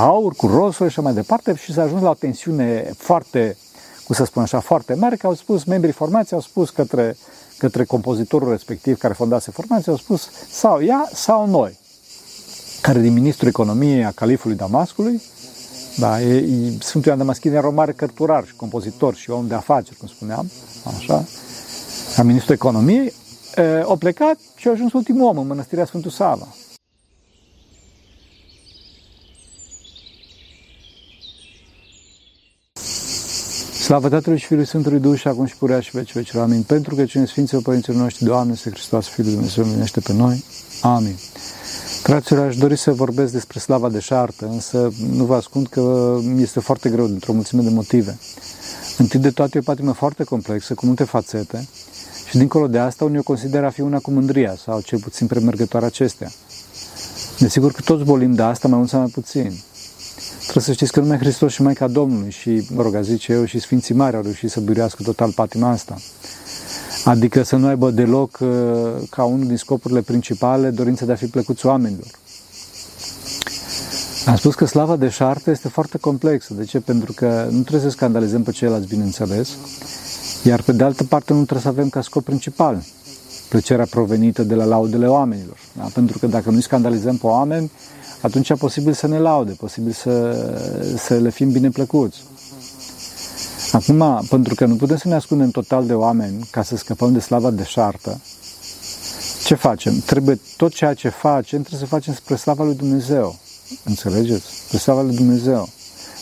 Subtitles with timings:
[0.00, 3.56] aur, cu roșu și mai departe și s-a ajuns la o tensiune foarte,
[4.04, 7.16] cum să spun așa, foarte mare, că au spus, membrii formației au spus către,
[7.58, 11.78] către compozitorul respectiv care fondase formația, au spus sau ea sau noi,
[12.82, 15.22] care din ministrul economiei a califului Damascului,
[15.96, 19.54] da, e, e, Sfântul Ioan Damaschin era un mare cărturar și compozitor și om de
[19.54, 20.50] afaceri, cum spuneam,
[20.96, 21.24] așa,
[22.14, 23.12] ca ministrul economiei,
[23.56, 26.48] e, a plecat și a ajuns ultimul om în mănăstirea Sfântul Sava.
[33.90, 36.34] Slavă Tatălui și Fiului Sfântului Duh și acum și purea și veci veci.
[36.34, 36.62] Amin.
[36.62, 40.44] Pentru că cine Sfinților Părinților noștri, Doamne, este Hristos, Fiul Dumnezeu, minește pe noi.
[40.82, 41.16] Amin.
[42.02, 46.60] Fraților, aș dori să vorbesc despre slava de șartă, însă nu vă ascund că este
[46.60, 48.18] foarte greu dintr-o mulțime de motive.
[48.98, 51.68] Întâi de toate e o patimă foarte complexă, cu multe fațete,
[52.28, 55.26] și dincolo de asta, unii o consideră a fi una cu mândria, sau cel puțin
[55.26, 56.30] premergătoare acestea.
[57.38, 59.52] Desigur că toți bolim de asta, mai mult sau mai puțin.
[60.50, 63.58] Trebuie să știți că numai Hristos și Maica Domnului și, mă rog, zice eu, și
[63.58, 65.96] Sfinții Mari au reușit să biruiască total patima asta.
[67.04, 68.48] Adică să nu aibă deloc uh,
[69.10, 72.06] ca unul din scopurile principale dorința de a fi plăcuți oamenilor.
[74.26, 76.54] Am spus că slava de șartă este foarte complexă.
[76.54, 76.80] De ce?
[76.80, 79.48] Pentru că nu trebuie să scandalizăm pe ceilalți, bineînțeles,
[80.44, 82.82] iar pe de altă parte nu trebuie să avem ca scop principal
[83.48, 85.58] plăcerea provenită de la laudele oamenilor.
[85.72, 85.88] Da?
[85.94, 87.70] Pentru că dacă nu scandalizăm pe oameni,
[88.20, 90.46] atunci e posibil să ne laude, posibil să,
[90.98, 92.22] să le fim bine plăcuți.
[93.72, 97.20] Acum, pentru că nu putem să ne ascundem total de oameni ca să scăpăm de
[97.20, 98.20] slava de șartă,
[99.44, 100.00] ce facem?
[100.00, 103.38] Trebuie tot ceea ce facem, trebuie să facem spre slava lui Dumnezeu.
[103.84, 104.44] Înțelegeți?
[104.66, 105.68] Spre slava lui Dumnezeu.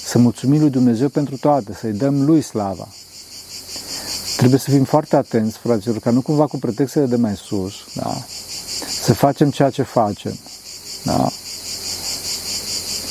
[0.04, 2.88] Să mulțumim lui Dumnezeu pentru toate, să-i dăm lui slava.
[4.36, 8.16] Trebuie să fim foarte atenți, fraților, ca nu cumva cu pretextele de mai sus, da?
[9.02, 10.38] să facem ceea ce facem.
[11.04, 11.28] Da?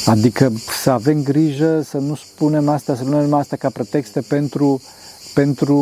[0.08, 4.82] Adică să avem grijă să nu spunem asta, să nu numim asta ca pretexte pentru,
[5.34, 5.76] pentru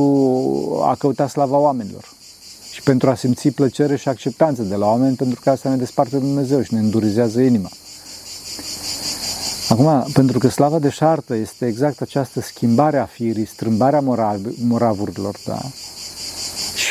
[0.84, 2.14] a căuta slava oamenilor
[2.72, 6.18] și pentru a simți plăcere și acceptanță de la oameni, pentru că asta ne desparte
[6.18, 7.70] de Dumnezeu și ne îndurizează inima.
[9.70, 15.36] Acum, pentru că slava de șartă este exact această schimbare a firii, strâmbarea moral, moravurilor,
[15.46, 15.60] da?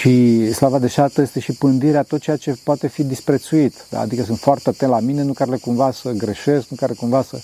[0.04, 3.74] Și slava de șartă este și pândirea tot ceea ce poate fi disprețuit.
[3.90, 4.00] Da?
[4.00, 7.22] Adică sunt foarte atent la mine, nu care le cumva să greșesc, nu care cumva
[7.22, 7.40] să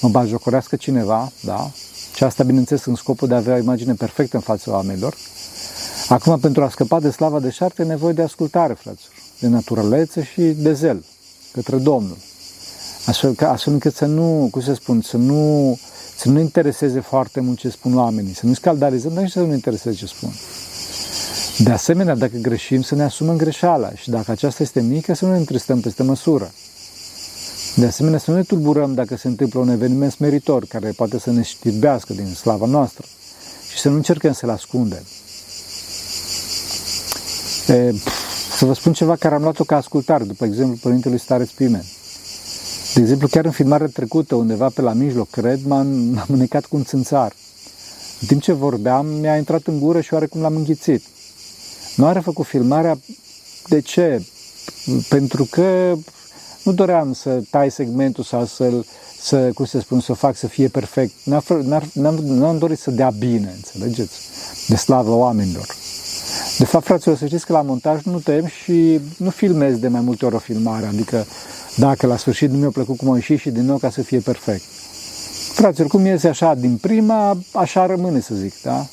[0.00, 1.32] mă bajocorească cineva.
[1.40, 1.70] Da?
[2.14, 5.16] Și asta, bineînțeles, în scopul de a avea o imagine perfectă în fața oamenilor.
[6.08, 10.24] Acum, pentru a scăpa de slava de șartă, e nevoie de ascultare, fraților, de naturalețe
[10.24, 11.04] și de zel
[11.52, 12.16] către Domnul.
[13.06, 15.78] Astfel, că, astfel încât să nu, cum să spun, să nu,
[16.16, 19.52] să nu intereseze foarte mult ce spun oamenii, să nu scaldalizăm, dar nici să nu
[19.52, 20.30] intereseze ce spun.
[21.58, 25.30] De asemenea, dacă greșim, să ne asumăm greșeala și dacă aceasta este mică, să nu
[25.30, 26.52] ne întristăm peste măsură.
[27.76, 31.30] De asemenea, să nu ne tulburăm dacă se întâmplă un eveniment smeritor care poate să
[31.30, 33.06] ne știrbească din slava noastră
[33.72, 35.02] și să nu încercăm să-l ascundem.
[37.68, 37.92] E,
[38.56, 41.84] să vă spun ceva care am luat-o ca ascultare, după exemplu Părintelui Stareț Pimen.
[42.94, 46.76] De exemplu, chiar în filmarea trecută, undeva pe la mijloc, cred, m-am, m-am înecat cu
[46.76, 47.32] un țânțar.
[48.20, 51.02] În timp ce vorbeam, mi-a intrat în gură și oarecum l-am înghițit.
[51.96, 52.98] Nu are făcut filmarea.
[53.68, 54.22] De ce?
[55.08, 55.96] Pentru că
[56.62, 58.86] nu doream să tai segmentul sau să-l,
[59.20, 61.12] să, cum să spun, să fac să fie perfect.
[61.92, 64.20] Nu am dorit să dea bine, înțelegeți?
[64.68, 65.66] De slavă oamenilor.
[66.58, 70.00] De fapt, fraților, să știți că la montaj nu tem și nu filmez de mai
[70.00, 71.26] multe ori o filmare, adică
[71.76, 74.18] dacă la sfârșit nu mi-a plăcut cum a ieșit și din nou ca să fie
[74.18, 74.62] perfect.
[75.52, 78.86] Fraților, cum iese așa din prima, așa rămâne, să zic, da?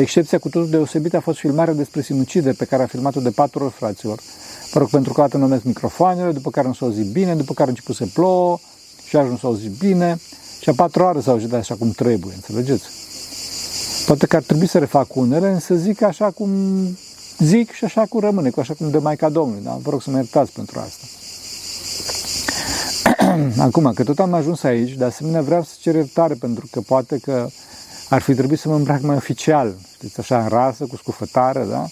[0.00, 3.64] Excepția cu totul deosebită a fost filmarea despre sinucidere pe care a filmat-o de patru
[3.64, 4.20] ori fraților.
[4.72, 7.68] Mă rog, pentru că dată numesc microfoanele, după care nu s-au auzit bine, după care
[7.68, 8.58] a început să plouă
[9.08, 10.20] și a ajuns să auzit bine
[10.60, 12.84] și a patru ore s-au auzit așa cum trebuie, înțelegeți?
[14.06, 16.50] Poate că ar trebui să refac unele, însă zic așa cum
[17.38, 19.78] zic și așa cum rămâne, cu așa cum de Maica Domnului, da?
[19.82, 21.04] Vă rog să mă iertați pentru asta.
[23.66, 27.18] Acum, că tot am ajuns aici, de asemenea vreau să cer iertare pentru că poate
[27.18, 27.48] că
[28.08, 31.86] ar fi trebuit să mă îmbrac mai oficial, știți, așa în rasă, cu scufătare, da?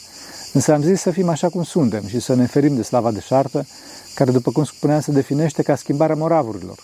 [0.53, 3.21] Însă am zis să fim așa cum suntem și să ne ferim de slava de
[3.21, 3.67] șartă,
[4.15, 6.79] care, după cum spuneam, se definește ca schimbarea moravurilor.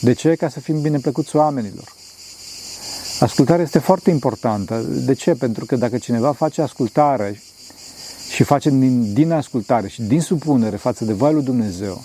[0.00, 0.34] De ce?
[0.34, 1.92] Ca să fim bine plăcuți oamenilor.
[3.20, 4.80] Ascultarea este foarte importantă.
[4.88, 5.34] De ce?
[5.34, 7.40] Pentru că dacă cineva face ascultare
[8.30, 12.04] și face din, din ascultare și din supunere față de voia lui Dumnezeu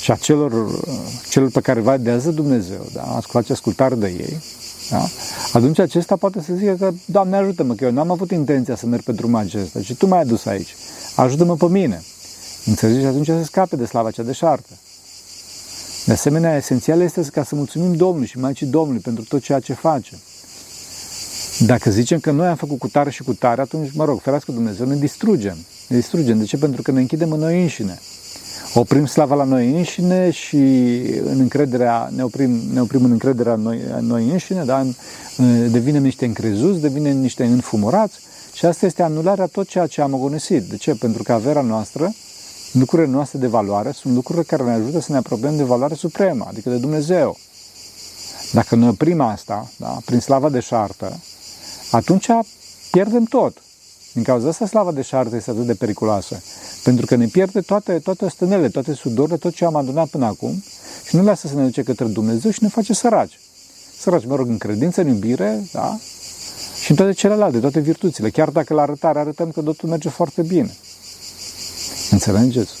[0.00, 0.80] și a celor,
[1.28, 3.20] celor pe care va dează Dumnezeu, da?
[3.22, 4.42] face ascultare de ei,
[4.90, 5.08] da?
[5.52, 9.02] Atunci acesta poate să zică că, Doamne ajută-mă, că eu n-am avut intenția să merg
[9.02, 10.74] pe drumul acesta și Tu m-ai adus aici.
[11.16, 12.02] Ajută-mă pe mine.
[12.64, 13.00] Înțelegi?
[13.00, 14.72] Și atunci să scape de slava cea deșartă.
[16.04, 19.72] De asemenea, esențial este ca să mulțumim Domnului și Maicii Domnului pentru tot ceea ce
[19.72, 20.18] face.
[21.58, 24.52] Dacă zicem că noi am făcut cu tare și cu tare, atunci, mă rog, ferească
[24.52, 25.56] Dumnezeu, ne distrugem.
[25.88, 26.38] Ne distrugem.
[26.38, 26.56] De ce?
[26.56, 27.98] Pentru că ne închidem în noi înșine.
[28.76, 30.56] Oprim slava la noi înșine și
[31.24, 34.86] în încrederea, ne oprim, ne oprim în încrederea noi, noi înșine, da?
[35.70, 38.18] devinem niște încrezuți, devinem niște înfumurați
[38.52, 40.62] și asta este anularea tot ceea ce am agonisit.
[40.62, 40.94] De ce?
[40.94, 42.14] Pentru că averea noastră,
[42.72, 46.46] lucrurile noastre de valoare, sunt lucruri care ne ajută să ne apropiem de valoare supremă,
[46.48, 47.38] adică de Dumnezeu.
[48.52, 51.20] Dacă noi oprim asta, da, prin slava de șartă,
[51.90, 52.26] atunci
[52.90, 53.63] pierdem tot.
[54.14, 56.42] Din cauza asta slava de șartă este atât de periculoasă.
[56.82, 60.62] Pentru că ne pierde toate, toate stânele, toate sudorile, tot ce am adunat până acum
[61.06, 63.38] și nu lasă să ne duce către Dumnezeu și ne face săraci.
[63.98, 65.98] Săraci, mă rog, în credință, în iubire, da?
[66.82, 68.30] Și în toate celelalte, toate virtuțile.
[68.30, 70.76] Chiar dacă la arătare arătăm că totul merge foarte bine.
[72.10, 72.72] Înțelegeți?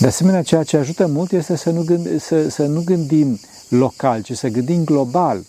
[0.00, 4.22] De asemenea, ceea ce ajută mult este să nu, gând, să, să nu gândim local,
[4.22, 5.44] ci să gândim global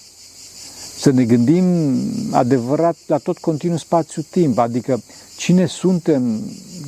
[1.05, 1.65] să ne gândim
[2.31, 5.01] adevărat la tot continuu spațiu-timp, adică
[5.37, 6.41] cine suntem,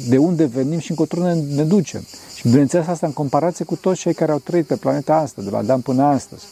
[0.08, 2.02] de unde venim și încotro ne, ne ducem.
[2.36, 5.50] Și bineînțeles asta în comparație cu toți cei care au trăit pe planeta asta, de
[5.50, 6.44] la Adam până astăzi.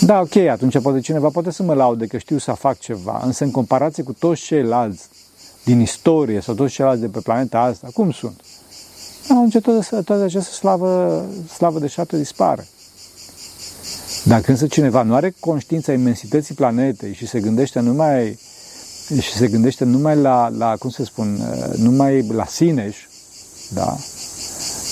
[0.00, 3.44] Da, ok, atunci poate cineva poate să mă laude că știu să fac ceva, însă
[3.44, 5.08] în comparație cu toți ceilalți
[5.64, 8.40] din istorie sau toți ceilalți de pe planeta asta, cum sunt?
[9.28, 11.24] Atunci toată, toată această slavă,
[11.54, 12.68] slavă de șapte dispare.
[14.24, 18.38] Dacă însă cineva nu are conștiința imensității planetei și se gândește numai
[19.20, 22.92] și se gândește numai la, la cum să spun, uh, numai la sine,
[23.68, 23.96] da?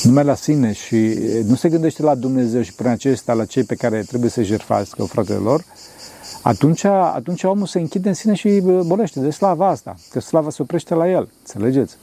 [0.02, 3.74] Numai la sine și nu se gândește la Dumnezeu și prin acesta la cei pe
[3.74, 5.64] care trebuie să jertfească fratele lor,
[6.42, 10.50] atunci, atunci omul se închide în sine și uh, bolește de slava asta, că slava
[10.50, 11.96] se oprește la el, înțelegeți?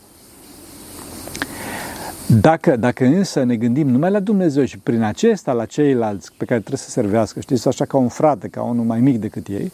[2.28, 6.60] Dacă, dacă însă ne gândim numai la Dumnezeu și prin acesta la ceilalți pe care
[6.60, 9.72] trebuie să servească, știți, așa ca un frate, ca unul mai mic decât ei,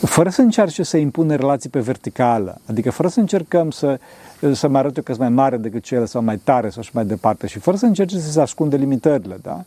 [0.00, 3.98] fără să încerce să impună relații pe verticală, adică fără să încercăm să,
[4.52, 6.90] să mă arăt eu că sunt mai mare decât cel sau mai tare sau și
[6.92, 9.64] mai departe și fără să încerce să se ascunde limitările, da?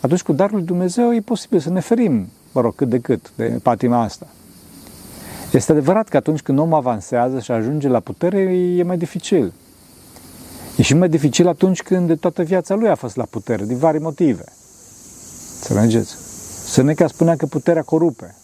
[0.00, 3.32] Atunci cu darul lui Dumnezeu e posibil să ne ferim, mă rog, cât de cât
[3.36, 4.26] de patima asta.
[5.52, 8.38] Este adevărat că atunci când omul avansează și ajunge la putere,
[8.76, 9.52] e mai dificil.
[10.76, 13.76] E și mai dificil atunci când de toată viața lui a fost la putere, din
[13.76, 14.44] vari motive.
[15.60, 16.14] Înțelegeți?
[16.64, 18.34] Seneca spunea că puterea corupe.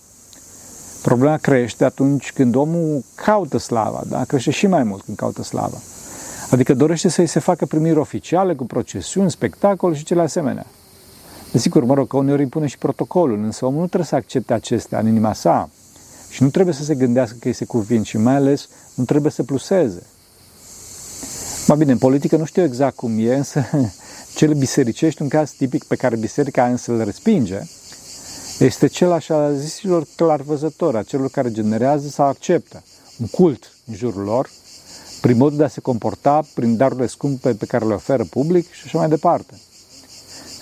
[1.03, 4.25] Problema crește atunci când omul caută slava, da?
[4.25, 5.77] crește și mai mult când caută slava.
[6.51, 10.67] Adică dorește să-i se facă primiri oficiale cu procesiuni, spectacol și cele asemenea.
[11.53, 14.99] Desigur, mă rog, că uneori impune și protocolul, însă omul nu trebuie să accepte acestea
[14.99, 15.69] în inima sa
[16.31, 19.33] și nu trebuie să se gândească că îi se cuvin și mai ales nu trebuie
[19.33, 20.03] să pluseze.
[21.67, 23.65] Mai bine, în politică nu știu exact cum e, însă
[24.37, 27.61] cele bisericești, un caz tipic pe care biserica însă îl respinge,
[28.59, 32.83] este cel așa zisilor clarvăzători, a celor care generează sau acceptă
[33.21, 34.51] un cult în jurul lor,
[35.21, 38.83] prin modul de a se comporta, prin darurile scumpe pe care le oferă public și
[38.85, 39.55] așa mai departe.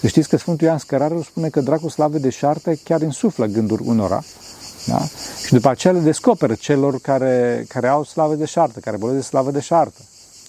[0.01, 3.83] Să știți că Sfântul Ioan Scărarul spune că dracul slave de șarte chiar insuflă gânduri
[3.87, 4.23] unora,
[4.87, 5.01] da?
[5.45, 9.25] și după aceea le descoperă celor care, care au slavă de șartă, care bolesc de
[9.25, 10.01] slavă de șartă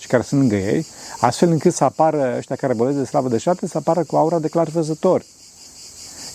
[0.06, 0.86] și care sunt lângă ei,
[1.20, 4.40] astfel încât să apară ăștia care bolesc de slavă de șarte, să apară cu aura
[4.40, 5.26] de clar văzători.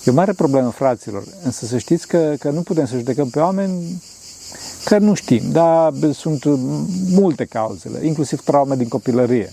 [0.05, 3.39] E o mare problemă, fraților, însă să știți că, că nu putem să judecăm pe
[3.39, 4.03] oameni
[4.85, 6.45] că nu știm, dar sunt
[7.11, 9.51] multe cauzele, inclusiv traume din copilărie.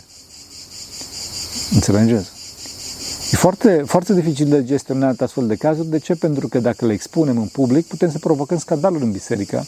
[1.73, 2.29] Înțelegeți?
[3.31, 5.87] E foarte, foarte dificil de gestionat astfel de cazuri.
[5.87, 6.15] De ce?
[6.15, 9.65] Pentru că dacă le expunem în public, putem să provocăm scandaluri în biserică,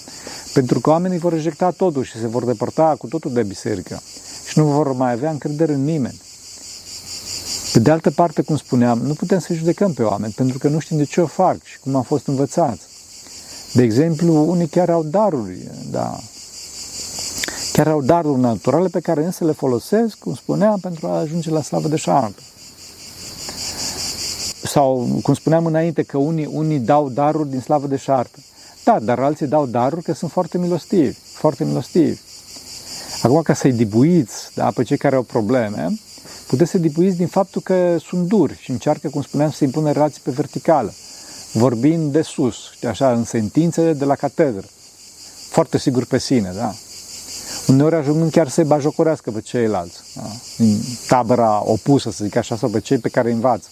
[0.54, 4.02] pentru că oamenii vor rejecta totul și se vor depărta cu totul de biserică
[4.50, 6.22] și nu vor mai avea încredere în nimeni.
[7.74, 10.80] Pe de altă parte, cum spuneam, nu putem să judecăm pe oameni, pentru că nu
[10.80, 12.82] știm de ce o fac și cum am fost învățați.
[13.74, 15.58] De exemplu, unii chiar au daruri,
[15.92, 16.20] da,
[17.72, 21.62] chiar au daruri naturale pe care însă le folosesc, cum spuneam, pentru a ajunge la
[21.62, 22.42] slavă de șartă.
[24.64, 28.40] Sau, cum spuneam înainte, că unii, unii dau daruri din slavă de șartă.
[28.84, 32.20] Da, dar alții dau daruri că sunt foarte milostivi, foarte milostivi.
[33.22, 36.00] Acum, ca să-i dibuiți da, pe cei care au probleme,
[36.48, 40.22] puteți să dibuiți din faptul că sunt duri și încearcă, cum spuneam, să impună relații
[40.24, 40.94] pe verticală,
[41.54, 42.58] vorbind de sus,
[42.88, 44.68] așa, în sentințe de la catedră,
[45.50, 46.74] foarte sigur pe sine, da?
[47.68, 50.22] Uneori ajungând chiar să-i bajocorească pe ceilalți, da?
[50.58, 53.68] în tabăra opusă, să zic așa, sau pe cei pe care îi învață.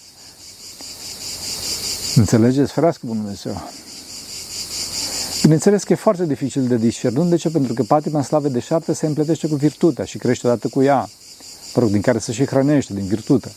[2.15, 2.71] Înțelegeți?
[2.71, 3.61] Ferească Bunul Dumnezeu!
[5.47, 7.29] Bineînțeles că e foarte dificil de discernut.
[7.29, 7.49] De ce?
[7.49, 11.09] Pentru că patima slave de șapte se împletește cu virtutea și crește odată cu ea,
[11.75, 13.51] mă rog, din care se și hrănește, din virtute.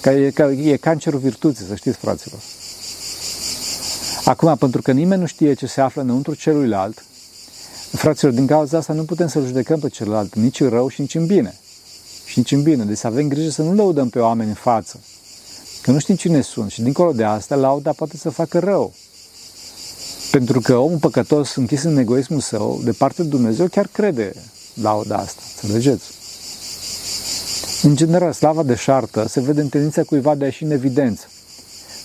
[0.00, 2.40] Că e, că e cancerul virtuții, să știți, fraților.
[4.24, 7.04] Acum, pentru că nimeni nu știe ce se află înăuntru celuilalt,
[7.92, 11.14] fraților, din cauza asta nu putem să judecăm pe celălalt, nici în rău și nici
[11.14, 11.58] în bine.
[12.24, 12.84] Și nici în bine.
[12.84, 15.00] Deci să avem grijă să nu lăudăm pe oameni în față.
[15.82, 16.70] Că nu știm cine sunt.
[16.70, 18.94] Și dincolo de asta, lauda poate să facă rău.
[20.30, 24.32] Pentru că omul păcătos, închis în egoismul său, de parte de Dumnezeu, chiar crede
[24.74, 25.42] lauda asta.
[25.62, 26.04] Înțelegeți?
[27.82, 31.24] În general, slava de șartă se vede în tendința cuiva de a ieși în evidență.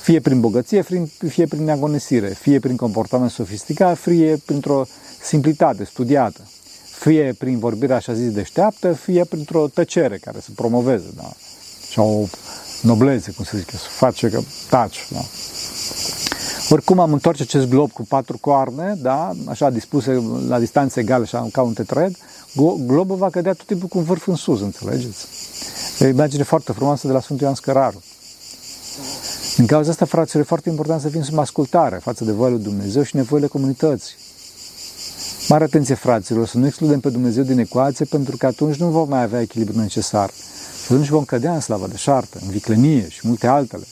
[0.01, 0.85] Fie prin bogăție,
[1.27, 4.85] fie prin agonisire, fie prin comportament sofisticat, fie printr-o
[5.21, 6.47] simplitate studiată,
[6.99, 11.33] fie prin vorbire așa zis deșteaptă, fie printr-o tăcere care să promoveze, da?
[11.89, 12.27] Și o
[12.81, 15.25] noblețe, cum să zic, să face că taci, da?
[16.69, 21.47] Oricum am întoarce acest glob cu patru coarne, da, așa dispuse la distanțe egale, așa
[21.51, 22.15] ca un tetred,
[22.85, 25.25] globul va cădea tot timpul cu un vârf în sus, înțelegeți?
[25.99, 28.03] E o imagine foarte frumoasă de la Sfântul Ioan Scăraru.
[29.55, 32.63] Din cauza asta, fraților, e foarte important să fim sub ascultare față de voia lui
[32.63, 34.15] Dumnezeu și nevoile comunității.
[35.47, 39.09] Mare atenție, fraților, să nu excludem pe Dumnezeu din ecuație, pentru că atunci nu vom
[39.09, 40.29] mai avea echilibru necesar.
[40.85, 43.83] Și atunci vom cădea în slavă de șartă, în viclenie și multe altele,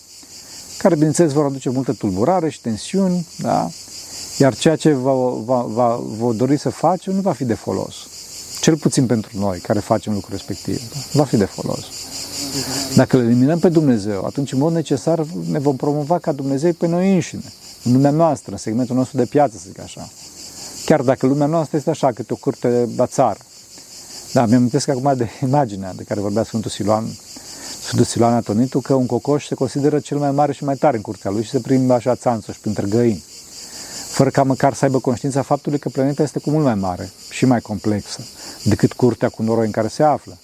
[0.83, 3.69] care, bineînțeles, vor aduce multă tulburare și tensiuni, da?
[4.37, 5.13] iar ceea ce va,
[5.45, 7.95] va, va, va dori să facem nu va fi de folos.
[8.61, 10.81] Cel puțin pentru noi care facem lucrul respectiv.
[10.93, 10.99] Da?
[11.11, 11.85] Va fi de folos.
[12.95, 16.87] Dacă îl eliminăm pe Dumnezeu, atunci, în mod necesar, ne vom promova ca Dumnezeu pe
[16.87, 20.09] noi înșine, în lumea noastră, în segmentul nostru de piață, să zic așa.
[20.85, 23.39] Chiar dacă lumea noastră este așa, câte o curte la țară.
[24.33, 27.05] Da, mi-am amintesc acum de imaginea de care vorbea Sfântul Siloan,
[27.93, 31.01] Sfântul Siloan Atonitu, că un cocoș se consideră cel mai mare și mai tare în
[31.01, 33.23] curtea lui și se prinde așa țanțoși printre găini
[34.07, 37.45] fără ca măcar să aibă conștiința faptului că planeta este cu mult mai mare și
[37.45, 38.19] mai complexă
[38.63, 40.37] decât curtea cu noroi în care se află.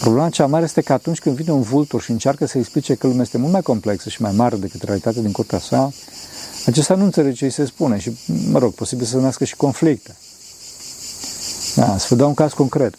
[0.00, 3.06] Problema cea mare este că atunci când vine un vultur și încearcă să explice că
[3.06, 5.92] lumea este mult mai complexă și mai mare decât realitatea din curtea sa,
[6.66, 8.16] acesta nu înțelege ce îi se spune și,
[8.50, 10.16] mă rog, posibil să nască și conflicte.
[11.74, 12.94] Da, să vă dau un caz concret.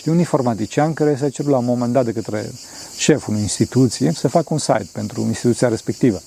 [0.00, 2.50] Știu un informatician care s-a cerut la un moment dat de către
[2.96, 6.20] șeful unei instituții să facă un site pentru instituția respectivă.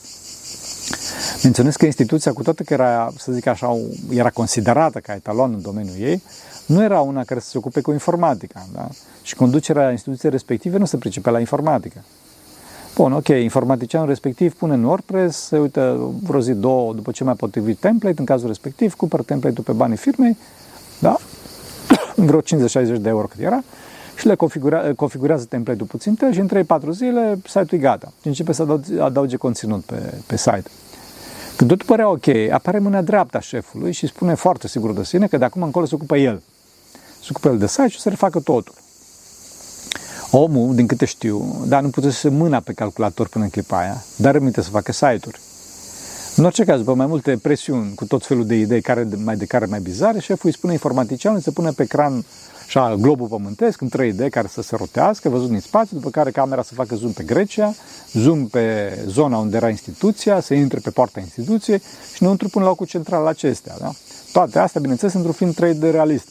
[1.44, 3.78] Menționez că instituția, cu toate că era, să zic așa,
[4.10, 6.24] era considerată ca etalon în domeniul ei,
[6.66, 8.68] nu era una care să se ocupe cu informatica.
[8.74, 8.88] Da?
[9.22, 12.04] Și conducerea instituției respective nu se pricepea la informatică.
[12.96, 17.34] Bun, ok, informaticianul respectiv pune în WordPress, se uită vreo zi, două, după ce mai
[17.34, 20.38] potrivit template, în cazul respectiv, cumpără template-ul pe banii firmei,
[21.00, 21.18] da?
[22.16, 22.44] Vreo 50-60
[23.00, 23.64] de euro cât era,
[24.16, 26.50] și le configura, configurează template-ul puțin și în
[26.88, 28.12] 3-4 zile site-ul e gata.
[28.22, 30.70] Și începe să adauge, adauge conținut pe, pe site.
[31.56, 35.28] Când totul părea ok, apare mâna dreaptă a șefului și spune foarte sigur de sine
[35.28, 36.42] că de acum încolo se ocupă el.
[37.22, 38.74] Se ocupă el de site și o să refacă totul.
[40.32, 43.78] Omul, din câte știu, dar nu putea să se mâna pe calculator până în clipa
[43.78, 45.40] aia, dar rămite să facă site-uri.
[46.36, 49.46] În orice caz, după mai multe presiuni, cu tot felul de idei, care mai de
[49.46, 52.26] care mai bizare, șeful îi spune informaticianul să pune pe ecran
[52.66, 56.64] așa, globul pământesc în 3D care să se rotească, văzut din spațiu, după care camera
[56.64, 57.74] să facă zoom pe Grecia,
[58.14, 61.82] zoom pe zona unde era instituția, să intre pe poarta instituției
[62.14, 63.76] și înăuntru până la locul central acestea.
[63.80, 63.92] Da?
[64.32, 66.28] Toate astea, bineînțeles, într-un film 3D realist.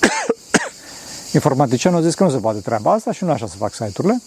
[1.34, 4.22] Informaticianul a zis că nu se poate treaba asta și nu așa să fac site-urile.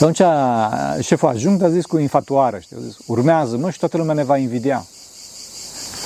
[0.00, 3.96] Și atunci șeful ajung a zis cu infatuare, știi, a zis, urmează mă și toată
[3.96, 4.86] lumea ne va invidia.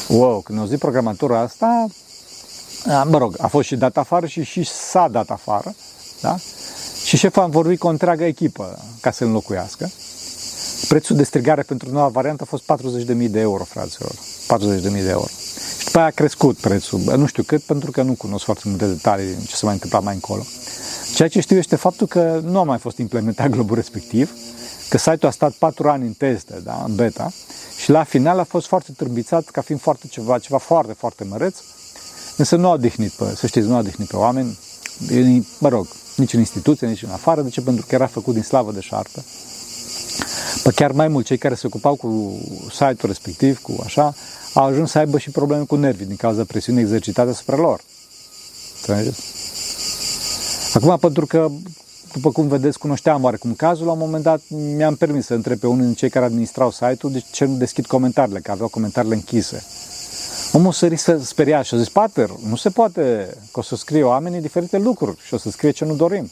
[0.08, 1.86] Wow, când au zis programatorul asta,
[3.04, 5.74] mă rog, a fost și dat afară și și s-a dat afară,
[6.20, 6.36] da?
[7.04, 9.90] Și șeful a vorbit cu o întreagă echipă ca să înlocuiască.
[10.88, 12.64] Prețul de strigare pentru noua variantă a fost
[13.16, 14.10] 40.000 de euro, fraților.
[14.10, 15.26] 40.000 de euro.
[15.78, 17.00] Și după aia a crescut prețul.
[17.16, 20.14] Nu știu cât, pentru că nu cunosc foarte multe detalii ce se mai întâmpla mai
[20.14, 20.42] încolo.
[21.14, 24.32] Ceea ce știu este faptul că nu a mai fost implementat globul respectiv,
[24.88, 27.32] că site-ul a stat 4 ani în teste, da, în beta,
[27.76, 31.56] și la final a fost foarte târbițat ca fiind foarte ceva, ceva foarte, foarte măreț,
[32.36, 34.58] însă nu a odihnit pe, să știți, nu a odihnit pe oameni,
[35.58, 37.60] mă rog, nici în instituție, nici în afară, de ce?
[37.60, 39.24] Pentru că era făcut din slavă de șartă.
[40.62, 42.40] Pă chiar mai mult, cei care se ocupau cu
[42.70, 44.14] site-ul respectiv, cu așa,
[44.54, 47.80] au ajuns să aibă și probleme cu nervii din cauza presiunii exercitate asupra lor.
[48.76, 49.43] Înțelegeți?
[50.74, 51.48] Acum, pentru că,
[52.12, 55.66] după cum vedeți, cunoșteam oarecum cazul, la un moment dat mi-am permis să întreb pe
[55.66, 59.64] unul din cei care administrau site-ul de ce nu deschid comentariile, că aveau comentariile închise.
[60.52, 64.02] Omul sări să speria și a zis, Pater, nu se poate că o să scrie
[64.02, 66.30] oamenii diferite lucruri și o să scrie ce nu dorim.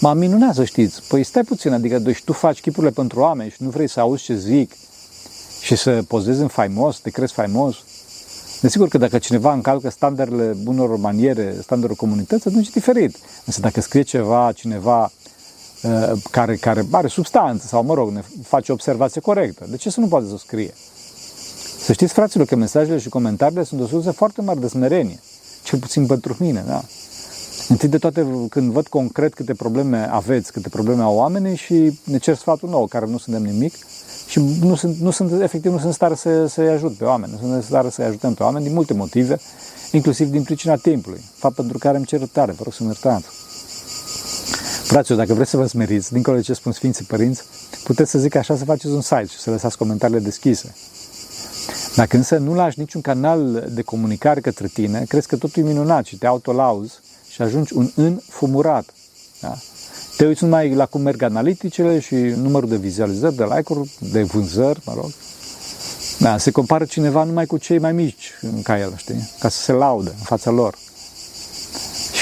[0.00, 1.02] Mă minunează, știți.
[1.08, 4.22] Păi stai puțin, adică deci tu faci chipurile pentru oameni și nu vrei să auzi
[4.22, 4.72] ce zic
[5.60, 7.76] și să pozezi în faimos, te crezi faimos.
[8.60, 13.16] Desigur că dacă cineva încalcă standardele bunor maniere, standardul comunității, atunci e diferit.
[13.44, 15.12] Însă dacă scrie ceva, cineva
[15.82, 19.66] uh, care, care are substanță sau, mă rog, ne face o observație corectă.
[19.70, 20.74] De ce să nu poate să o scrie?
[21.78, 25.20] Să știți, fraților, că mesajele și comentariile sunt o sursă foarte mare de smerenie.
[25.62, 26.82] Cel puțin pentru mine, da?
[27.68, 32.18] Întâi de toate, când văd concret câte probleme aveți, câte probleme au oamenii și ne
[32.18, 33.74] cer sfatul nou, care nu suntem nimic
[34.26, 37.32] și nu sunt, nu sunt efectiv, nu sunt în stare să, să-i ajut pe oameni,
[37.32, 39.38] nu sunt în stare să-i ajutăm pe oameni din multe motive,
[39.92, 41.20] inclusiv din pricina timpului.
[41.34, 43.26] Fapt pentru care îmi cer tare, vă rog să mă iertați.
[44.84, 47.42] Fraților, dacă vreți să vă smeriți, dincolo de ce spun Sfinții Părinți,
[47.84, 50.74] puteți să zic așa să faceți un site și să lăsați comentariile deschise.
[51.94, 56.04] Dacă însă nu lași niciun canal de comunicare către tine, crezi că totul e minunat
[56.04, 56.92] și te autolauzi
[57.28, 58.84] și ajungi un înfumurat.
[59.40, 59.54] Da?
[60.16, 64.80] Te uiți numai la cum merg analiticele și numărul de vizualizări, de like-uri, de vânzări,
[64.84, 65.10] mă rog.
[66.18, 69.30] Da, se compară cineva numai cu cei mai mici ca el, știi?
[69.38, 70.74] Ca să se laudă în fața lor.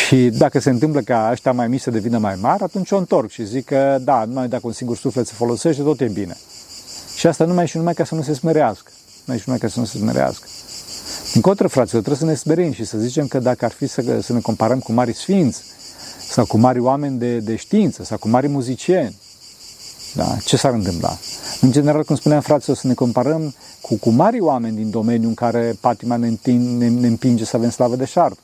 [0.07, 3.31] Și dacă se întâmplă ca ăștia mai mici să devină mai mari, atunci o întorc
[3.31, 6.37] și zic că da, numai dacă un singur suflet se folosește, tot e bine.
[7.17, 8.91] Și asta numai și numai ca să nu se smerească.
[9.25, 10.47] Numai și numai ca să nu se smerească.
[11.35, 14.21] În contră, fraților, trebuie să ne smerim și să zicem că dacă ar fi să,
[14.23, 15.63] să ne comparăm cu mari sfinți,
[16.33, 19.17] sau cu mari oameni de, de știință, sau cu mari muzicieni,
[20.15, 20.37] da?
[20.45, 21.19] ce s-ar întâmpla?
[21.61, 25.35] În general, cum spuneam, fraților, să ne comparăm cu, cu mari oameni din domeniul în
[25.35, 28.39] care patima ne, întin, ne, ne împinge să avem slavă de șartă.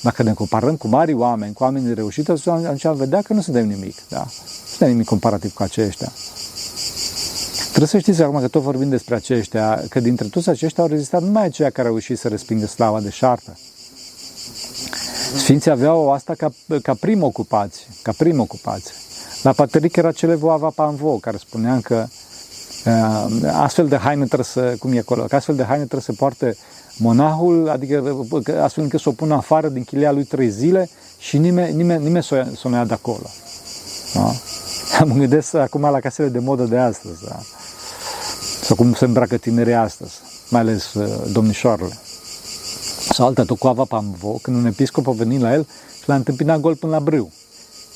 [0.00, 3.40] Dacă ne comparăm cu mari oameni, cu oameni de reușită, atunci am vedea că nu
[3.40, 3.96] suntem nimic.
[4.08, 4.18] Da?
[4.18, 6.12] Nu suntem nimic comparativ cu aceștia.
[7.68, 11.22] Trebuie să știți acum că tot vorbim despre aceștia, că dintre toți aceștia au rezistat
[11.22, 13.56] numai aceia care au reușit să respingă slava de șartă.
[15.36, 18.94] Sfinții aveau asta ca, ca prim ocupație, ca prim ocupație.
[19.42, 22.06] La Pateric era celebrul Ava Panvo, care spunea că
[22.86, 26.12] uh, astfel de haine trebuie să, cum e acolo, că astfel de haine trebuie să
[26.12, 26.56] poarte
[26.96, 28.16] monahul, adică
[28.62, 30.88] astfel încât să o pună afară din chilia lui trei zile
[31.18, 33.30] și nimeni, nimeni, nimeni să o ia de acolo.
[34.14, 34.32] Da?
[35.04, 37.40] Mă gândesc acum la casele de modă de astăzi, da?
[38.62, 40.14] sau cum se îmbracă tinerii astăzi,
[40.48, 41.98] mai ales uh, domnișoarele.
[43.14, 45.66] Sau alta tot cu Ava Pamvo, când un episcop a venit la el
[46.02, 47.32] și l-a întâmpinat gol până la brâu.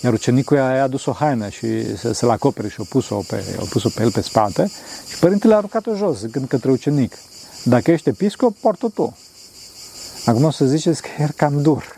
[0.02, 3.64] Iar ucenicul i-a adus o haină și să, să-l acopere și a pus-o pe, a
[3.70, 4.70] pus-o pe el pe spate
[5.08, 7.18] și părintele a aruncat-o jos, când către ucenic.
[7.64, 9.16] Dacă ești episcop, poartă tu.
[10.24, 11.96] Acum o să ziceți că e cam dur,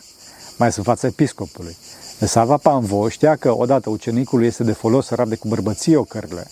[0.56, 1.76] mai în fața episcopului.
[2.20, 6.46] Sava Panvo știa că odată ucenicul este de folos să rabde cu bărbăție ocările,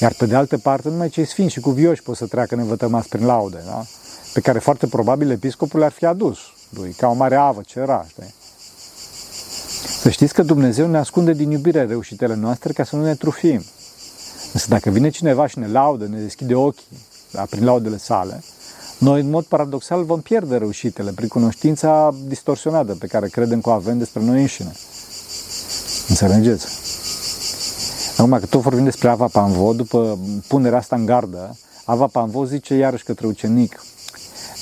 [0.00, 3.26] iar pe de altă parte numai cei sfinți și cuvioși pot să treacă nevătămați prin
[3.26, 3.84] laude, da?
[4.34, 8.06] Pe care foarte probabil episcopul le-ar fi adus lui, ca o mare avă ce era,
[8.08, 8.34] știi?
[10.00, 13.64] Să știți că Dumnezeu ne ascunde din iubire reușitele noastre ca să nu ne trufim.
[14.52, 16.98] Însă dacă vine cineva și ne laudă, ne deschide ochii
[17.30, 18.42] da, prin laudele sale,
[18.98, 23.72] noi, în mod paradoxal, vom pierde reușitele prin cunoștința distorsionată pe care credem că o
[23.72, 24.72] avem despre noi înșine.
[26.08, 26.66] Înțelegeți?
[28.16, 30.18] Acum, că tot vorbim despre Ava Panvo, după
[30.48, 33.82] punerea asta în gardă, Ava Panvo zice iarăși către ucenic,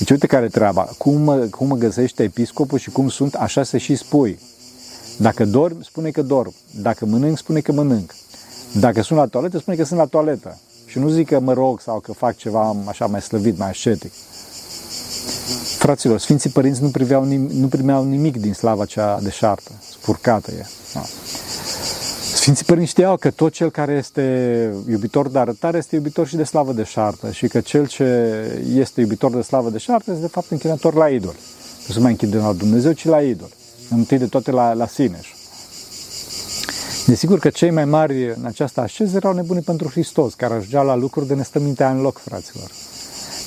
[0.03, 3.79] deci uite care treaba, cum mă, cum mă găsește episcopul și cum sunt, așa se
[3.79, 4.39] și spui.
[5.19, 6.55] Dacă dorm, spune că dorm.
[6.81, 8.15] Dacă mănânc, spune că mănânc.
[8.73, 10.59] Dacă sunt la toaletă, spune că sunt la toaletă.
[10.87, 14.13] Și nu zic că mă rog sau că fac ceva așa mai slăvit, mai ascetic.
[15.79, 20.67] Fraților, Sfinții Părinți nu, priveau, nu primeau nimic din slava cea deșartă, spurcată e.
[20.95, 21.03] Da.
[22.43, 24.23] Sfinții Părinți știau că tot cel care este
[24.89, 28.05] iubitor de arătare este iubitor și de slavă de șartă și că cel ce
[28.75, 31.35] este iubitor de slavă de șartă este de fapt închinător la idol.
[31.87, 33.49] Nu se mai închide la Dumnezeu, ci la idol.
[33.91, 35.21] Întâi de toate la, la sine.
[37.07, 40.95] Desigur că cei mai mari în această așeză erau nebuni pentru Hristos, care ajungeau la
[40.95, 42.71] lucruri de nestămintea în loc, fraților.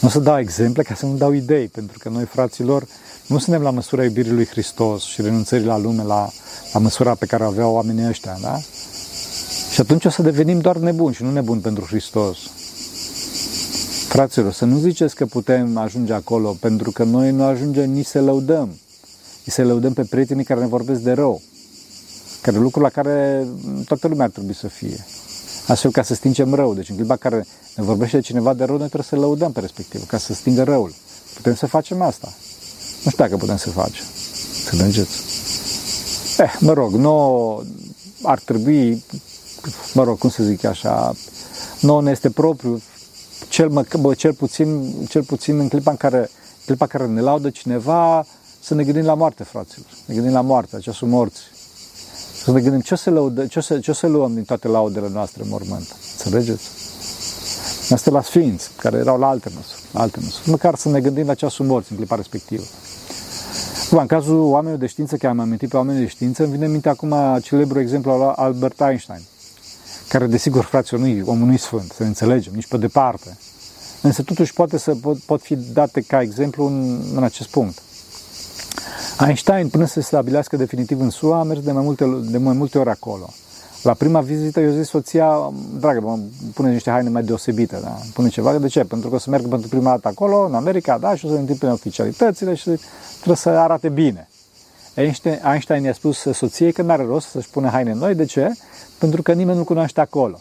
[0.02, 2.88] Nu o să dau exemple ca să nu dau idei, pentru că noi, fraților,
[3.28, 6.30] nu suntem la măsura iubirii lui Hristos și renunțării la lume, la,
[6.74, 8.60] la măsura pe care o aveau oamenii ăștia, da?
[9.76, 12.38] Și atunci o să devenim doar nebuni și nu nebuni pentru Hristos.
[14.08, 18.22] Fraților, să nu ziceți că putem ajunge acolo, pentru că noi nu ajungem nici să
[18.22, 18.80] lăudăm.
[19.44, 21.42] Nici să lăudăm pe prietenii care ne vorbesc de rău.
[22.42, 23.48] Care lucru la care
[23.86, 25.06] toată lumea ar trebui să fie.
[25.68, 26.74] Astfel ca să stingem rău.
[26.74, 30.06] Deci în clipa care ne vorbește cineva de rău, noi trebuie să lăudăm pe respectiv,
[30.08, 30.94] ca să stingă răul.
[31.34, 32.34] Putem să facem asta.
[33.04, 34.06] Nu știu dacă putem să facem.
[34.66, 35.22] Să mergeți.
[36.38, 37.64] Eh, mă rog, nu
[38.22, 39.04] ar trebui
[39.94, 41.14] mă rog, cum să zic așa,
[41.80, 42.82] nouă ne este propriu,
[43.50, 46.30] cel, mă, bă, cel, puțin, cel puțin în clipa în care,
[46.66, 48.26] clipa care ne laudă cineva,
[48.60, 49.88] să ne gândim la moarte, fraților.
[50.06, 51.40] Ne gândim la moarte, această morți.
[52.44, 54.44] Să ne gândim ce o să, laudă, ce o să, ce o să luăm din
[54.44, 55.96] toate laudele noastre în mormânt.
[56.18, 56.64] Înțelegeți?
[57.90, 59.82] Asta la sfinți, care erau la alte măsuri.
[59.92, 60.50] La alte măsuri.
[60.50, 62.64] Măcar să ne gândim la ceasul morții în clipa respectivă.
[63.86, 66.66] Acum, în cazul oamenilor de știință, că am amintit pe oamenii de știință, îmi vine
[66.66, 69.22] în minte acum celebru exemplu al Albert Einstein,
[70.08, 73.38] care, desigur, fraților, nu omul nu-i sfânt, să ne înțelegem, nici pe departe.
[74.02, 77.82] Însă, totuși, poate să pot, pot fi date ca exemplu în, în acest punct.
[79.20, 82.54] Einstein, până să se stabilească definitiv în SUA, a mers de mai multe, de mai
[82.54, 83.30] multe ori acolo.
[83.84, 86.20] La prima vizită, eu zis soția, dragă, mă
[86.54, 87.98] pune niște haine mai deosebite, da?
[88.14, 88.58] pune ceva.
[88.58, 88.84] De ce?
[88.84, 91.34] Pentru că o să merg pentru prima dată acolo, în America, da, și o să
[91.34, 92.70] ne întâmple oficialitățile și
[93.16, 94.28] trebuie să arate bine.
[94.96, 98.16] Einstein, Einstein i-a spus soției că nu are rost să-și pune haine noi.
[98.16, 98.52] De ce?
[98.98, 100.40] Pentru că nimeni nu cunoaște acolo.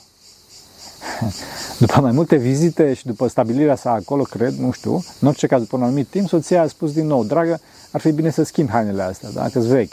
[1.78, 5.60] După mai multe vizite și după stabilirea sa acolo, cred, nu știu, în orice caz,
[5.60, 8.68] după un anumit timp, soția a spus din nou, dragă, ar fi bine să schimb
[8.68, 9.92] hainele astea, da, că vechi.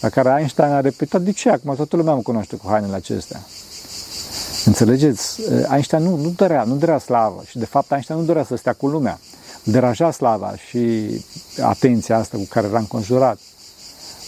[0.00, 1.50] La care Einstein a repetat, de ce?
[1.50, 3.40] Acum toată lumea mă cunoaște cu hainele acestea.
[4.64, 5.40] Înțelegeți?
[5.70, 8.72] Einstein nu, nu dorea, nu dorea slavă și de fapt Einstein nu dorea să stea
[8.72, 9.18] cu lumea.
[9.62, 11.10] Deraja slava și
[11.62, 13.38] atenția asta cu care era înconjurat.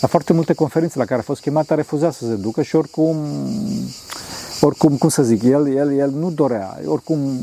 [0.00, 2.76] La foarte multe conferințe la care a fost chemat a refuzat să se ducă și
[2.76, 3.16] oricum
[4.60, 7.40] oricum, cum să zic, el, el, el nu dorea, oricum,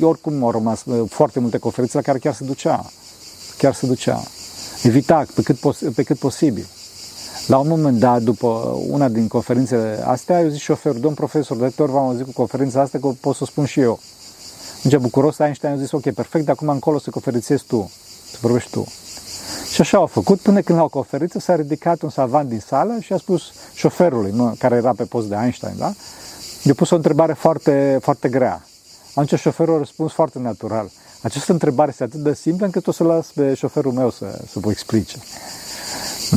[0.00, 2.90] oricum au rămas foarte multe conferințe la care chiar se ducea,
[3.58, 4.22] chiar se ducea.
[4.82, 6.66] Evita pe cât, pos- pe cât posibil.
[7.46, 11.72] La un moment dat, după una din conferințele astea, eu zic șoferul, domn profesor, de
[11.78, 14.00] ori v-am auzit cu conferința asta, că pot să o spun și eu.
[14.82, 17.90] Deci, bucuros, Einstein a zis, ok, perfect, de acum încolo să conferințezi tu,
[18.30, 18.86] să vorbești tu.
[19.72, 22.96] Și așa au făcut, până când la o conferință s-a ridicat un savant din sală
[23.00, 23.42] și a spus
[23.74, 25.92] șoferului, nu, care era pe post de Einstein, da?
[26.62, 28.64] I-a pus o întrebare foarte, foarte grea.
[29.14, 30.90] Atunci șoferul a răspuns foarte natural.
[31.22, 34.58] Această întrebare este atât de simplă încât o să las pe șoferul meu să, să
[34.58, 35.16] vă explice.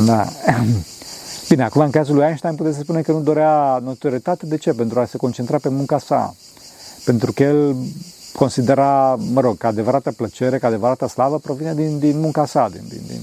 [0.04, 0.28] Da.
[1.48, 4.46] Bine, acum în cazul lui Einstein puteți să spune că nu dorea notorietate.
[4.46, 4.72] De ce?
[4.72, 6.34] Pentru a se concentra pe munca sa.
[7.04, 7.76] Pentru că el
[8.36, 12.82] considera, mă rog, că adevărata plăcere, că adevărata slavă provine din, din munca sa, din,
[12.88, 13.20] din, din,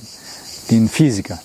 [0.67, 1.41] din fizică.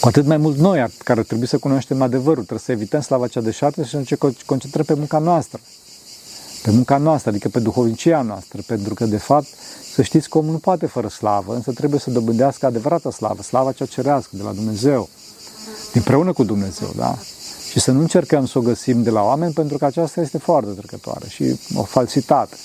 [0.00, 3.40] Cu atât mai mult noi, care trebuie să cunoaștem adevărul, trebuie să evităm slava cea
[3.40, 5.60] de șarte și să ne concentrăm pe munca noastră.
[6.62, 9.46] Pe munca noastră, adică pe duhovnicia noastră, pentru că, de fapt,
[9.94, 13.72] să știți că omul nu poate fără slavă, însă trebuie să dobândească adevărata slavă, slava
[13.72, 15.08] cea cerească de la Dumnezeu,
[15.94, 17.18] împreună cu Dumnezeu, da?
[17.70, 20.70] Și să nu încercăm să o găsim de la oameni, pentru că aceasta este foarte
[20.70, 22.56] trecătoare și o falsitate.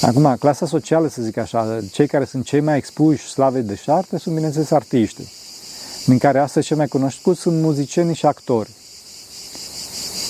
[0.00, 4.18] Acum, clasa socială, să zic așa, cei care sunt cei mai expuși slavei de șarte
[4.18, 5.28] sunt, bineînțeles, artiștii
[6.08, 8.70] din care astăzi cei mai cunoscuți sunt muzicieni și actori.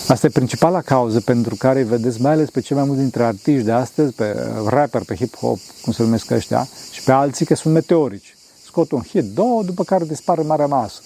[0.08, 3.24] Asta e principala cauză pentru care îi vedeți mai ales pe cei mai mulți dintre
[3.24, 7.54] artiști de astăzi, pe rapper, pe hip-hop, cum se numesc ăștia, și pe alții că
[7.54, 8.36] sunt meteorici.
[8.64, 11.00] Scot un hit, două, după care dispare marea masă.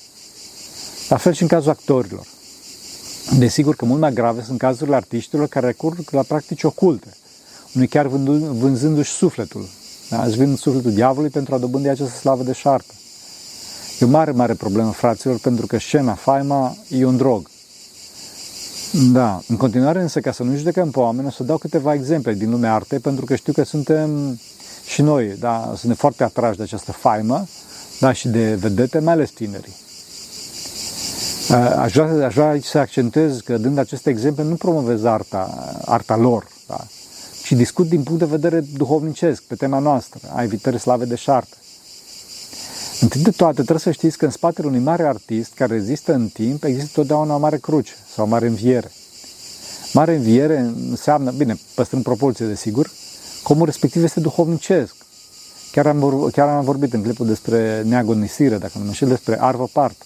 [1.13, 2.27] La fel și în cazul actorilor.
[3.39, 7.07] Desigur că mult mai grave sunt cazurile artiștilor care recurg la practici oculte,
[7.75, 9.69] unui chiar vânzându-și sufletul.
[10.11, 10.23] Da?
[10.23, 12.93] Își vând sufletul diavolului pentru a dobândi această slavă de șartă.
[14.01, 17.51] E o mare, mare problemă, fraților, pentru că scena, faima, e un drog.
[19.13, 22.35] Da, în continuare însă, ca să nu judecăm pe oameni, o să dau câteva exemple
[22.35, 24.39] din lumea artei, pentru că știu că suntem
[24.87, 27.47] și noi, da, suntem foarte atrași de această faimă,
[28.01, 29.81] da, și de vedete, mai ales tinerii.
[31.51, 36.17] Aș vrea, aș vrea aici să accentez că, dând aceste exemple, nu promovez arta, arta
[36.17, 36.87] lor, da,
[37.43, 41.57] ci discut din punct de vedere duhovnicesc, pe tema noastră, a evitării slave de șartă.
[43.01, 46.29] Întâi de toate, trebuie să știți că în spatele unui mare artist care rezistă în
[46.29, 48.91] timp, există totdeauna o mare cruce sau o mare înviere.
[49.93, 50.59] Mare înviere
[50.91, 52.91] înseamnă, bine, păstrând proporție, desigur,
[53.45, 54.95] că omul respectiv este duhovnicesc.
[55.73, 59.97] Chiar am, chiar am vorbit în clipul despre neagonisire, dacă nu mă despre Arvo Part.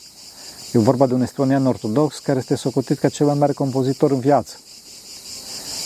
[0.77, 4.19] E vorba de un estonian ortodox care este socotit ca cel mai mare compozitor în
[4.19, 4.55] viață.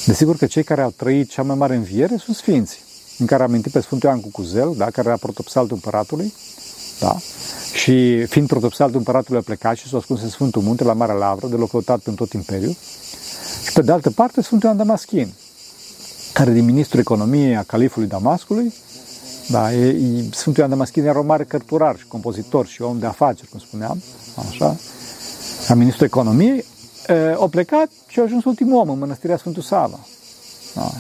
[0.06, 2.78] Desigur că cei care au trăit cea mai mare înviere sunt sfinții,
[3.18, 6.34] în care am amintit pe Sfântul Ioan Cucuzel, da, care era protopsaltul împăratului,
[7.00, 7.16] da?
[7.74, 11.46] Și fiind protopsaltul împăratului a plecat și s-a ascuns în Sfântul Munte, la Marea Lavră,
[11.46, 12.76] de loc căutat în tot Imperiul.
[13.64, 15.32] Și pe de altă parte Sfântul Ioan Damaschin,
[16.32, 18.72] care din ministrul economiei a califului Damascului,
[19.50, 23.06] da, e, e, Sfântul Ioan Damaschin era un mare cărturar și compozitor și om de
[23.06, 24.02] afaceri, cum spuneam,
[24.48, 24.76] așa,
[25.66, 26.64] ca ministrul economiei,
[27.38, 29.98] a plecat și a ajuns ultimul om în mănăstirea Sfântul Sava.
[30.74, 30.90] Da.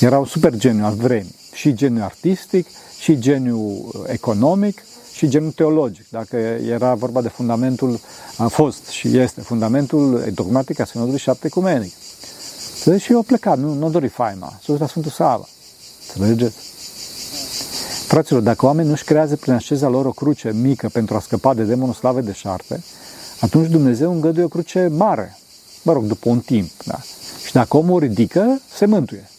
[0.00, 2.66] Era un super geniu al vremii, și geniu artistic,
[3.00, 6.06] și geniu economic, și genul teologic.
[6.08, 6.36] Dacă
[6.68, 8.00] era vorba de fundamentul,
[8.36, 11.92] a fost și este fundamentul dogmatic a Sinodului șapte ecumenic.
[12.84, 15.48] Deci și eu plecat, nu, nu dori faima, s-a dus la Sfântul Sava.
[16.14, 16.56] Înțelegeți?
[18.10, 21.62] Fraților, dacă oamenii nu-și creează prin așeza lor o cruce mică pentru a scăpa de
[21.62, 22.82] demonul slave de șarpe,
[23.40, 25.38] atunci Dumnezeu îngăduie o cruce mare,
[25.82, 26.70] mă rog, după un timp.
[26.84, 26.98] Da?
[27.46, 29.30] Și dacă omul o ridică, se mântuie.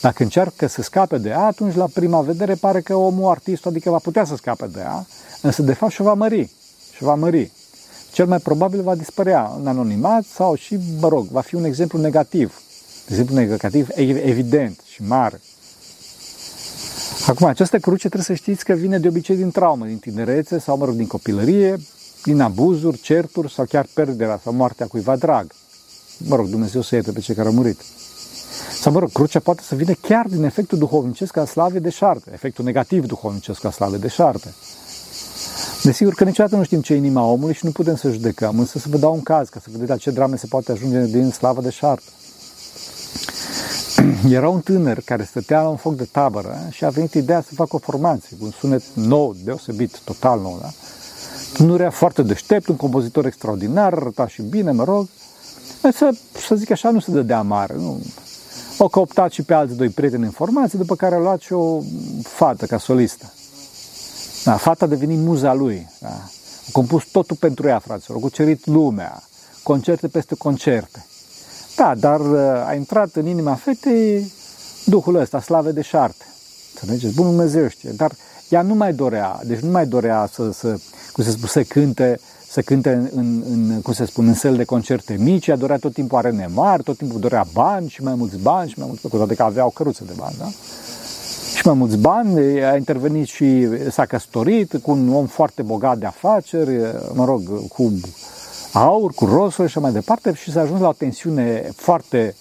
[0.00, 3.90] Dacă încearcă să scape de ea, atunci la prima vedere pare că omul artistul, adică
[3.90, 5.06] va putea să scape de ea,
[5.40, 6.50] însă de fapt și va mări.
[6.96, 7.50] Și va mări.
[8.12, 12.00] Cel mai probabil va dispărea în anonimat sau și, mă rog, va fi un exemplu
[12.00, 12.60] negativ.
[13.08, 13.88] Exemplu negativ
[14.24, 15.40] evident și mare.
[17.26, 20.76] Acum, această cruce trebuie să știți că vine de obicei din traumă, din tinerețe sau,
[20.76, 21.76] mă rog, din copilărie,
[22.22, 25.52] din abuzuri, certuri sau chiar pierderea sau moartea cuiva drag.
[26.18, 27.80] Mă rog, Dumnezeu să ierte pe cei care au murit.
[28.80, 32.30] Sau, mă rog, crucea poate să vină chiar din efectul duhovnicesc al slavei de șarte,
[32.32, 34.54] efectul negativ duhovnicesc al slavei de șarte.
[35.82, 38.78] Desigur că niciodată nu știm ce e inima omului și nu putem să judecăm, însă
[38.78, 41.30] să vă dau un caz, ca să vedeți la ce drame se poate ajunge din
[41.30, 42.10] slavă de șartă.
[44.30, 47.54] Era un tânăr care stătea la un foc de tabără și a venit ideea să
[47.54, 50.68] facă o formație cu un sunet nou, deosebit, total nou, da?
[51.64, 55.08] Nu era foarte deștept, un compozitor extraordinar, arăta și bine, mă rog,
[55.92, 56.10] să,
[56.46, 58.00] să zic așa, nu se dădea mare, nu,
[58.78, 61.80] o cooptat și pe alți doi prieteni în formație, după care a luat și o
[62.22, 63.32] fată ca solistă.
[64.44, 65.88] Da, fata a devenit muza lui.
[66.00, 66.08] Da.
[66.08, 68.18] A compus totul pentru ea, fraților.
[68.18, 69.22] A cucerit lumea,
[69.62, 71.06] concerte peste concerte.
[71.76, 74.32] Da, dar uh, a intrat în inima fetei
[74.84, 76.24] Duhul ăsta, slave de șarte.
[76.74, 77.14] Înțelegeți?
[77.14, 77.90] Bunul Dumnezeu știe.
[77.90, 78.12] Dar
[78.48, 80.78] ea nu mai dorea, deci nu mai dorea să, să
[81.12, 84.56] cum se spune, să cânte să cânte în, în, în, cum se spune, în sel
[84.56, 88.14] de concerte mici, ea dorea tot timpul arene mari, tot timpul dorea bani și mai
[88.14, 90.48] mulți bani și mai mulți, cu toate că avea o căruță de bani, da?
[91.56, 96.06] Și mai mulți bani, a intervenit și s-a căsătorit cu un om foarte bogat de
[96.06, 96.80] afaceri,
[97.14, 97.92] mă rog, cu
[98.76, 102.34] aur, cu rosuri și mai departe și s-a ajuns la o tensiune foarte,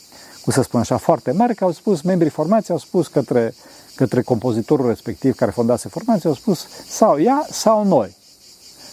[0.44, 3.54] cum să spun așa, foarte mare, că au spus, membrii formației au spus către,
[3.96, 8.16] către compozitorul respectiv care fondase formația, au spus sau ea sau noi.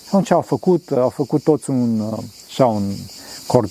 [0.07, 2.03] Atunci au făcut, au făcut toți un,
[2.47, 2.83] așa, un,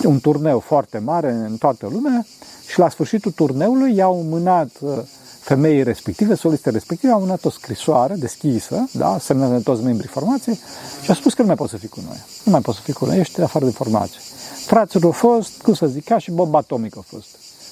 [0.04, 2.26] un turneu foarte mare în toată lumea
[2.68, 4.98] și la sfârșitul turneului i-au mânat uh,
[5.42, 10.60] femeii respective, soliste respective, au mânat o scrisoare deschisă, da, semnată de toți membrii formației
[11.02, 12.18] și a spus că nu mai poți să fii cu noi.
[12.44, 14.20] Nu mai poți să fii cu noi, ești afară de formație.
[14.66, 17.28] Fraților au fost, cum să zic, ca și bomba atomică a fost.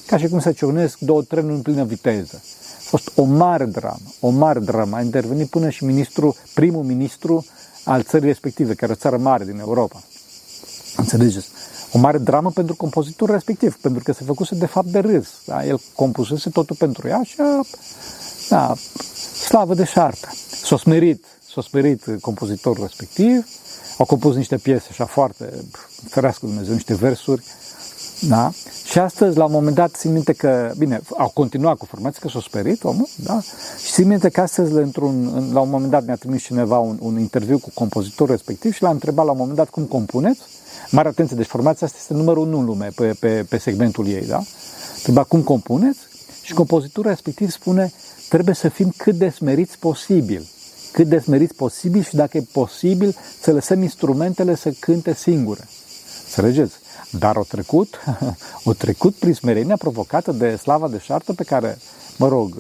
[0.08, 2.42] Ca și cum se ciocnesc două trenuri în plină viteză.
[2.78, 4.96] A fost o mare dramă, o mare dramă.
[4.96, 7.46] A intervenit până și ministru, primul ministru
[7.84, 10.04] al țării respective, care e o țară mare din Europa.
[10.96, 11.48] Înțelegeți?
[11.92, 15.28] O mare dramă pentru compozitorul respectiv, pentru că se făcuse de fapt de râs.
[15.46, 15.66] Da?
[15.66, 17.66] El compusese totul pentru ea și a,
[18.50, 18.76] da,
[19.46, 20.28] slavă de șartă.
[20.64, 23.48] S-a smerit, s-a smerit compozitorul respectiv,
[23.98, 25.54] au compus niște piese așa foarte,
[26.10, 27.44] ferească Dumnezeu, niște versuri,
[28.28, 28.52] da?
[28.86, 32.28] Și astăzi, la un moment dat, țin minte că, bine, au continuat cu formația, că
[32.28, 33.42] s-au sperit omul, da?
[33.84, 37.20] Și țin minte că astăzi, într-un, la un moment dat, mi-a trimis cineva un, un
[37.20, 40.40] interviu cu compozitorul respectiv și l-a întrebat la un moment dat cum compuneți.
[40.92, 44.26] Mare atenție, deci formația asta este numărul 1 în lume pe, pe, pe segmentul ei,
[44.26, 44.44] da?
[44.96, 46.00] Întreba cum compuneți
[46.42, 47.92] și compozitorul respectiv spune
[48.30, 50.48] trebuie să fim cât de smeriți posibil.
[50.92, 55.68] Cât de smeriți posibil și dacă e posibil să lăsăm instrumentele să cânte singure.
[56.26, 56.76] Înțelegeți?
[57.12, 58.00] Dar o trecut,
[58.64, 61.78] o trecut prin smerenia provocată de slava de șartă pe care,
[62.18, 62.56] mă rog,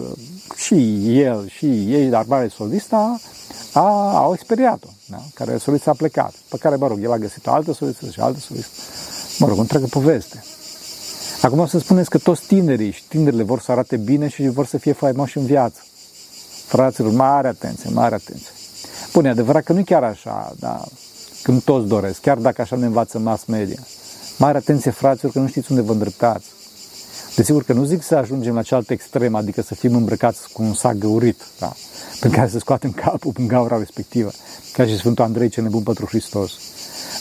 [0.55, 3.19] și el și ei, dar mare solista,
[3.73, 5.23] a, au experiat-o, da?
[5.33, 8.19] care solista a plecat, pe care, mă rog, el a găsit o altă solistă și
[8.19, 8.71] altă solistă.
[9.39, 10.43] Mă rog, o întreagă poveste.
[11.41, 14.65] Acum o să spuneți că toți tinerii și tinerile vor să arate bine și vor
[14.65, 15.79] să fie faimoși în viață.
[16.65, 18.51] Fraților, mare atenție, mare atenție.
[19.13, 20.83] Bun, e adevărat că nu e chiar așa, da,
[21.43, 23.79] când toți doresc, chiar dacă așa ne învață mass media.
[24.37, 26.45] Mare atenție, fraților, că nu știți unde vă îndreptați.
[27.35, 30.73] Desigur că nu zic să ajungem la cealaltă extremă, adică să fim îmbrăcați cu un
[30.73, 31.73] sac găurit, da,
[32.19, 34.31] pe care să scoatem capul în gaura respectivă,
[34.73, 36.51] ca și Sfântul Andrei cel nebun pentru Hristos.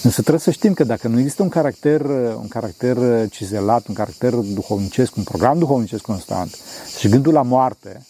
[0.03, 2.01] Însă trebuie să știm că dacă nu există un caracter,
[2.41, 2.97] un caracter
[3.29, 6.59] cizelat, un caracter duhovnicesc, un program duhovnicesc constant
[6.99, 8.07] și gândul la moarte,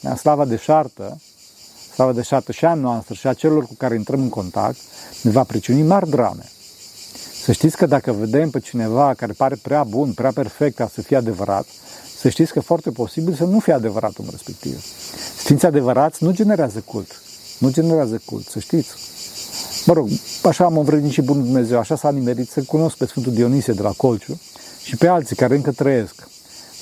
[0.00, 1.20] da, slava de șartă,
[1.94, 4.78] slava de șartă și a noastră și a celor cu care intrăm în contact,
[5.22, 6.44] ne va priciuni mari drame.
[7.48, 11.02] Să știți că dacă vedem pe cineva care pare prea bun, prea perfect ca să
[11.02, 11.66] fie adevărat,
[12.18, 14.84] să știți că foarte posibil să nu fie adevărat omul respectiv.
[15.38, 17.22] Sfinții adevărați nu generează cult.
[17.58, 18.88] Nu generează cult, să știți.
[19.86, 20.08] Mă rog,
[20.42, 23.82] așa am învrednit și Bunul Dumnezeu, așa s-a nimerit să cunosc pe Sfântul Dionisie de
[23.82, 24.40] la Colciu
[24.82, 26.28] și pe alții care încă trăiesc.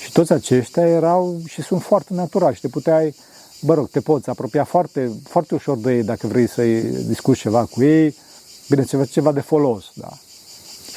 [0.01, 3.15] Și toți aceștia erau și sunt foarte naturali și te puteai,
[3.59, 7.65] mă rog, te poți apropia foarte, foarte ușor de ei dacă vrei să-i discuți ceva
[7.65, 8.15] cu ei,
[8.69, 10.17] bine, ceva, ceva de folos, da.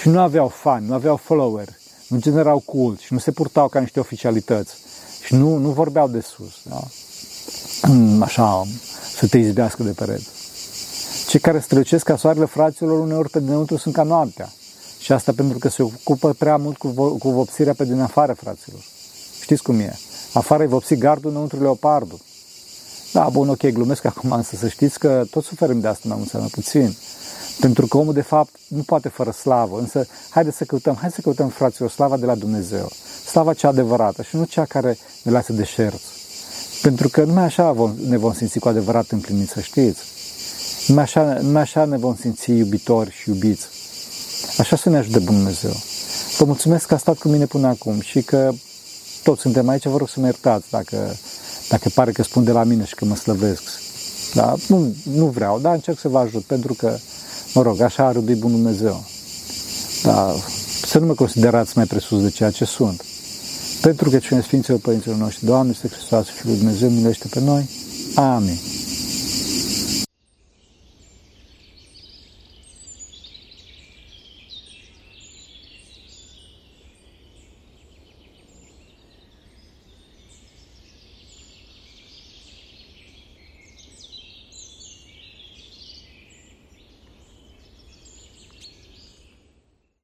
[0.01, 1.69] Și nu aveau fani, nu aveau follower,
[2.09, 4.75] nu generau cult și nu se purtau ca niște oficialități.
[5.25, 6.81] Și nu, nu vorbeau de sus, da?
[8.25, 8.67] așa,
[9.17, 10.29] să te izbească de pereți.
[11.29, 14.53] Cei care strălucesc ca soarele fraților uneori pe dinăuntru sunt ca noaptea.
[14.99, 18.33] Și asta pentru că se ocupă prea mult cu, vo- cu vopsirea pe din afară,
[18.33, 18.81] fraților.
[19.41, 19.99] Știți cum e?
[20.33, 22.19] Afară e vopsit gardul, înăuntru leopardul.
[23.13, 26.29] Da, bun, ok, glumesc acum, însă să știți că tot suferim de asta mai mult
[26.29, 26.97] sau mai puțin.
[27.61, 29.79] Pentru că omul, de fapt, nu poate fără slavă.
[29.79, 32.89] Însă, haideți să căutăm, hai să căutăm, fraților, slava de la Dumnezeu.
[33.27, 36.05] Slava cea adevărată și nu cea care ne lasă de șerți.
[36.83, 40.01] Pentru că numai așa vom, ne vom simți cu adevărat împliniți, să știți.
[40.87, 43.67] Numai așa, numai așa ne vom simți iubitori și iubiți.
[44.59, 45.75] Așa să ne ajute Dumnezeu.
[46.39, 48.51] Vă mulțumesc că a stat cu mine până acum și că
[49.23, 51.17] toți suntem aici, vă rog să mă iertați dacă,
[51.69, 53.63] dacă pare că spun de la mine și că mă slăvesc.
[54.35, 54.55] Da?
[54.69, 56.99] Nu, nu vreau, dar încerc să vă ajut, pentru că,
[57.55, 59.05] mă rog, așa a râdit Bun Dumnezeu.
[60.03, 60.35] Da,
[60.85, 63.05] să nu mă considerați mai presus de ceea ce sunt.
[63.81, 67.69] Pentru că cine Sfinților Părinților noștri, Doamne, este Hristos, Fiul Dumnezeu, milește pe noi.
[68.15, 68.59] Amin.